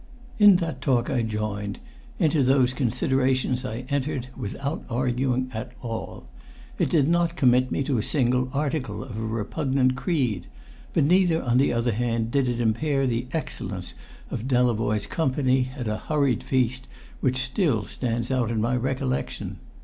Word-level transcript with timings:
In 0.39 0.55
that 0.55 0.81
talk 0.81 1.11
I 1.11 1.21
joined, 1.21 1.77
into 2.17 2.41
those 2.41 2.73
considerations 2.73 3.63
I 3.63 3.85
entered, 3.87 4.29
without 4.35 4.83
arguing 4.89 5.51
at 5.53 5.73
all. 5.79 6.27
It 6.79 6.89
did 6.89 7.07
not 7.07 7.35
commit 7.35 7.71
me 7.71 7.83
to 7.83 7.99
a 7.99 8.01
single 8.01 8.49
article 8.51 9.03
of 9.03 9.15
a 9.15 9.19
repugnant 9.21 9.95
creed, 9.95 10.47
but 10.93 11.03
neither 11.03 11.43
on 11.43 11.59
the 11.59 11.71
other 11.71 11.91
hand 11.91 12.31
did 12.31 12.49
it 12.49 12.59
impair 12.59 13.05
the 13.05 13.27
excellence 13.31 13.93
of 14.31 14.47
Delavoye's 14.47 15.05
company 15.05 15.69
at 15.77 15.87
a 15.87 15.97
hurried 15.97 16.41
feast 16.41 16.87
which 17.19 17.37
still 17.37 17.85
stands 17.85 18.31
out 18.31 18.49
in 18.49 18.59
my 18.59 18.75
recollection. 18.75 19.59